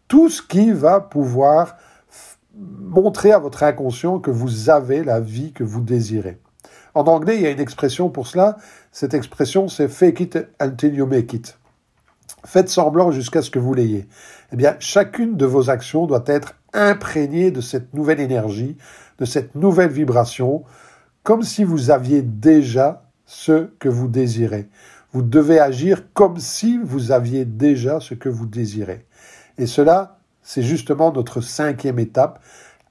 [0.06, 1.76] tout ce qui va pouvoir
[2.54, 6.38] montrer à votre inconscient que vous avez la vie que vous désirez.
[6.94, 8.56] En anglais, il y a une expression pour cela.
[8.92, 11.56] Cette expression, c'est fake it until you make it.
[12.44, 14.08] Faites semblant jusqu'à ce que vous l'ayez.
[14.52, 18.76] Eh bien, chacune de vos actions doit être imprégnée de cette nouvelle énergie,
[19.18, 20.64] de cette nouvelle vibration,
[21.22, 24.68] comme si vous aviez déjà ce que vous désirez.
[25.12, 29.06] Vous devez agir comme si vous aviez déjà ce que vous désirez.
[29.58, 32.42] Et cela, c'est justement notre cinquième étape.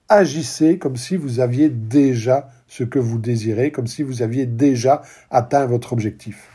[0.07, 5.01] Agissez comme si vous aviez déjà ce que vous désirez, comme si vous aviez déjà
[5.31, 6.47] atteint votre objectif.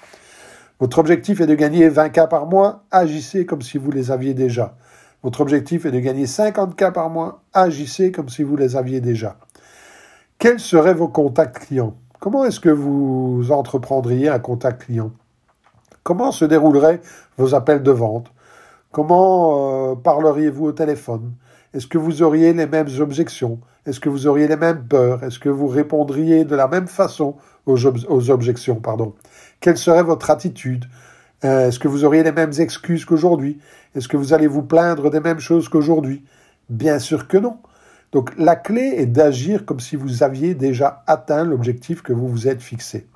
[0.81, 4.33] Votre objectif est de gagner 20 cas par mois, agissez comme si vous les aviez
[4.33, 4.77] déjà.
[5.23, 9.01] Votre objectif est de gagner 50 cas par mois, agissez comme si vous les aviez
[9.01, 9.37] déjà.
[10.39, 11.95] Quels seraient vos contacts clients?
[12.21, 15.11] Comment est-ce que vous entreprendriez un contact client?
[16.03, 17.01] Comment se dérouleraient
[17.39, 18.31] vos appels de vente?
[18.93, 21.33] Comment euh, parleriez-vous au téléphone?
[21.73, 23.59] Est-ce que vous auriez les mêmes objections?
[23.87, 25.23] Est-ce que vous auriez les mêmes peurs?
[25.23, 28.81] Est-ce que vous répondriez de la même façon aux, objections
[29.61, 30.87] Quelle serait votre attitude?
[31.45, 33.59] Euh, Est-ce que vous auriez les mêmes excuses qu'aujourd'hui?
[33.95, 36.25] Est-ce que vous allez vous plaindre des mêmes choses qu'aujourd'hui?
[36.71, 37.59] Bien sûr que non.
[38.13, 42.49] Donc la clé est d'agir comme si vous aviez déjà atteint l'objectif que vous vous
[42.49, 43.07] êtes fixé.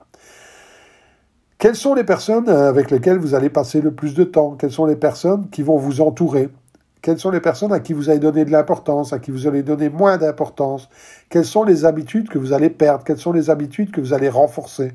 [1.57, 4.57] Quelles sont les personnes euh, avec lesquelles vous allez passer le plus de temps?
[4.57, 6.51] Quelles sont les personnes qui vont vous entourer?
[7.01, 9.63] Quelles sont les personnes à qui vous allez donner de l'importance, à qui vous allez
[9.63, 10.89] donner moins d'importance?
[11.29, 13.05] Quelles sont les habitudes que vous allez perdre?
[13.05, 14.93] Quelles sont les habitudes que vous allez renforcer?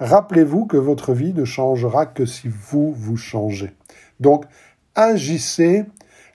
[0.00, 3.72] Rappelez-vous que votre vie ne changera que si vous vous changez.
[4.20, 4.44] Donc,
[4.94, 5.86] agissez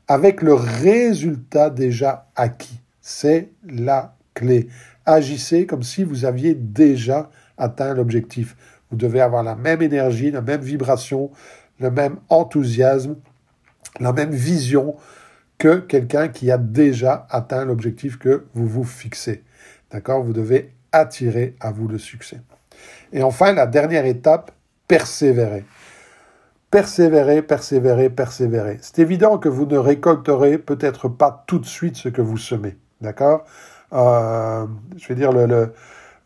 [0.07, 2.81] avec le résultat déjà acquis.
[3.01, 4.69] C'est la clé.
[5.05, 8.55] Agissez comme si vous aviez déjà atteint l'objectif.
[8.89, 11.29] Vous devez avoir la même énergie, la même vibration,
[11.79, 13.17] le même enthousiasme,
[13.99, 14.95] la même vision
[15.57, 19.43] que quelqu'un qui a déjà atteint l'objectif que vous vous fixez.
[19.91, 20.23] D'accord?
[20.23, 22.41] Vous devez attirer à vous le succès.
[23.11, 24.51] Et enfin, la dernière étape,
[24.87, 25.65] persévérer.
[26.71, 28.77] Persévérez, persévérez, persévérez.
[28.81, 32.77] C'est évident que vous ne récolterez peut-être pas tout de suite ce que vous semez.
[33.01, 33.45] D'accord?
[33.93, 34.65] Euh,
[34.97, 35.73] Je vais dire, le,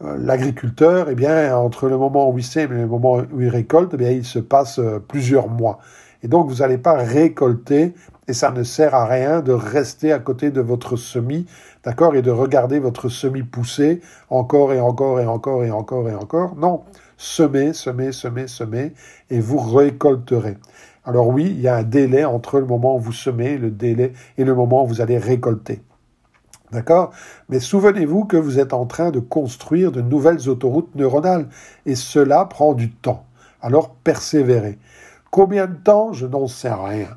[0.01, 3.91] l'agriculteur, eh bien, entre le moment où il sème et le moment où il récolte,
[3.93, 5.79] eh bien, il se passe euh, plusieurs mois.
[6.23, 7.93] Et donc, vous n'allez pas récolter,
[8.27, 11.45] et ça ne sert à rien de rester à côté de votre semis,
[11.83, 16.15] d'accord, et de regarder votre semis pousser encore et encore et encore et encore et
[16.15, 16.55] encore.
[16.55, 16.83] Non,
[17.17, 18.93] semez, semez, semez, semez,
[19.29, 20.57] et vous récolterez.
[21.05, 24.13] Alors oui, il y a un délai entre le moment où vous semez le délai
[24.37, 25.81] et le moment où vous allez récolter.
[26.71, 27.11] D'accord?
[27.49, 31.47] Mais souvenez-vous que vous êtes en train de construire de nouvelles autoroutes neuronales
[31.85, 33.25] et cela prend du temps.
[33.61, 34.79] Alors persévérez.
[35.33, 36.13] Combien de temps?
[36.13, 37.07] Je n'en sais rien.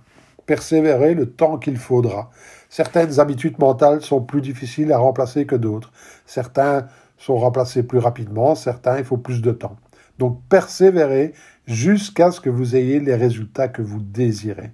[0.46, 2.30] Persévérez le temps qu'il faudra.
[2.70, 5.92] Certaines habitudes mentales sont plus difficiles à remplacer que d'autres.
[6.24, 6.86] Certains
[7.18, 9.76] sont remplacés plus rapidement, certains il faut plus de temps.
[10.18, 11.34] Donc persévérez
[11.66, 14.72] jusqu'à ce que vous ayez les résultats que vous désirez.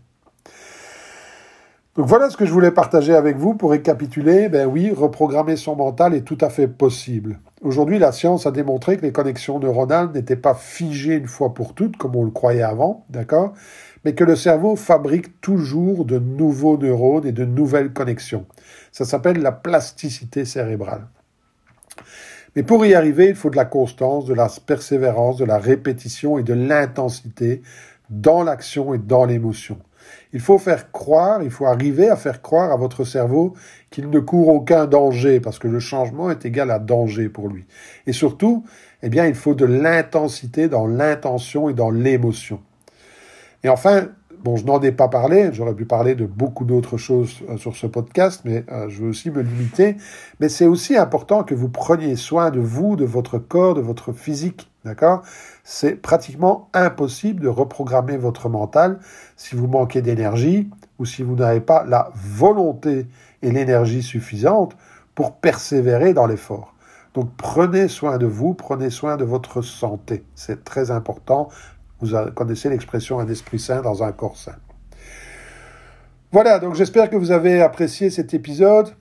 [1.97, 4.51] Donc voilà ce que je voulais partager avec vous pour récapituler.
[4.51, 7.41] Ben oui, reprogrammer son mental est tout à fait possible.
[7.63, 11.75] Aujourd'hui, la science a démontré que les connexions neuronales n'étaient pas figées une fois pour
[11.75, 13.53] toutes, comme on le croyait avant, d'accord
[14.05, 18.47] Mais que le cerveau fabrique toujours de nouveaux neurones et de nouvelles connexions.
[18.91, 21.07] Ça s'appelle la plasticité cérébrale.
[22.57, 26.39] Mais pour y arriver, il faut de la constance, de la persévérance, de la répétition
[26.39, 27.63] et de l'intensité
[28.11, 29.79] dans l'action et dans l'émotion.
[30.33, 33.55] Il faut faire croire, il faut arriver à faire croire à votre cerveau
[33.91, 37.67] qu'il ne court aucun danger, parce que le changement est égal à danger pour lui.
[38.07, 38.65] Et surtout,
[39.03, 42.61] eh bien, il faut de l'intensité dans l'intention et dans l'émotion.
[43.65, 44.09] Et enfin,
[44.43, 47.77] Bon, je n'en ai pas parlé, j'aurais pu parler de beaucoup d'autres choses euh, sur
[47.77, 49.97] ce podcast, mais euh, je veux aussi me limiter.
[50.41, 54.13] Mais c'est aussi important que vous preniez soin de vous, de votre corps, de votre
[54.13, 55.23] physique, d'accord?
[55.65, 58.99] C'est pratiquement impossible de reprogrammer votre mental
[59.37, 63.07] si vous manquez d'énergie ou si vous n'avez pas la volonté
[63.43, 64.77] et l'énergie suffisante
[65.15, 66.75] pour persévérer dans l'effort.
[67.15, 70.25] Donc prenez soin de vous, prenez soin de votre santé.
[70.35, 71.51] C'est très important
[72.03, 74.57] vous connaissez l'expression un esprit sain dans un corps sain.
[76.33, 78.95] Voilà, donc j'espère que vous avez apprécié cet épisode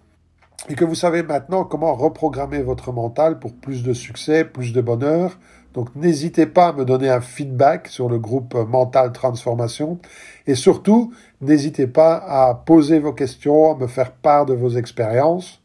[0.70, 4.82] et que vous savez maintenant comment reprogrammer votre mental pour plus de succès, plus de
[4.82, 5.40] bonheur.
[5.74, 10.00] Donc n'hésitez pas à me donner un feedback sur le groupe Mental Transformation
[10.48, 15.62] et surtout n'hésitez pas à poser vos questions, à me faire part de vos expériences.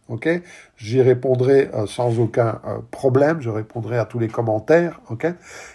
[0.76, 3.40] J'y répondrai euh, sans aucun euh, problème.
[3.40, 5.00] Je répondrai à tous les commentaires.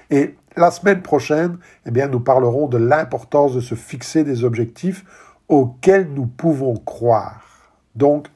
[0.09, 5.03] Et la semaine prochaine, eh bien, nous parlerons de l'importance de se fixer des objectifs
[5.47, 7.71] auxquels nous pouvons croire.
[7.95, 8.27] Donc,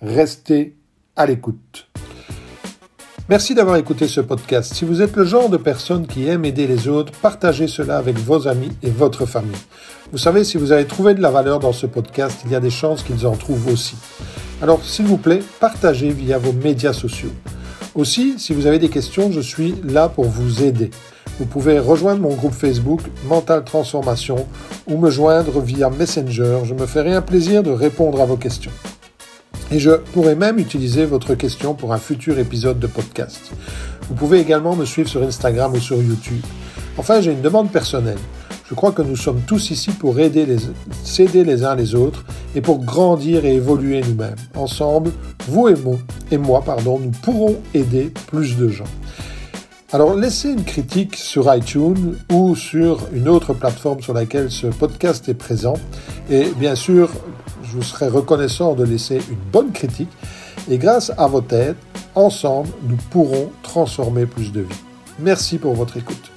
[0.00, 0.76] restez
[1.16, 1.90] à l'écoute.
[3.28, 4.74] Merci d'avoir écouté ce podcast.
[4.74, 8.18] Si vous êtes le genre de personne qui aime aider les autres, partagez cela avec
[8.18, 9.56] vos amis et votre famille.
[10.12, 12.60] Vous savez, si vous avez trouvé de la valeur dans ce podcast, il y a
[12.60, 13.96] des chances qu'ils en trouvent aussi.
[14.60, 17.32] Alors, s'il vous plaît, partagez via vos médias sociaux.
[17.94, 20.90] Aussi, si vous avez des questions, je suis là pour vous aider
[21.38, 24.46] vous pouvez rejoindre mon groupe Facebook Mental Transformation
[24.86, 26.60] ou me joindre via Messenger.
[26.64, 28.70] Je me ferai un plaisir de répondre à vos questions.
[29.70, 33.52] Et je pourrais même utiliser votre question pour un futur épisode de podcast.
[34.08, 36.42] Vous pouvez également me suivre sur Instagram ou sur YouTube.
[36.96, 38.18] Enfin, j'ai une demande personnelle.
[38.68, 40.56] Je crois que nous sommes tous ici pour aider les,
[41.02, 44.36] s'aider les uns les autres et pour grandir et évoluer nous-mêmes.
[44.54, 45.10] Ensemble,
[45.48, 45.96] vous et moi,
[46.30, 48.84] et moi pardon, nous pourrons aider plus de gens.
[49.92, 55.28] Alors laissez une critique sur iTunes ou sur une autre plateforme sur laquelle ce podcast
[55.28, 55.74] est présent.
[56.30, 57.10] Et bien sûr,
[57.74, 60.10] je vous serai reconnaissant de laisser une bonne critique.
[60.70, 61.76] Et grâce à votre aide,
[62.14, 64.82] ensemble, nous pourrons transformer plus de vies.
[65.18, 66.33] Merci pour votre écoute.